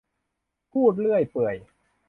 [0.73, 1.55] พูดเรื่อยเปื่อย